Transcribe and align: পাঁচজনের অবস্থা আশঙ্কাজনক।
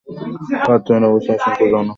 পাঁচজনের 0.65 1.09
অবস্থা 1.09 1.33
আশঙ্কাজনক। 1.37 1.85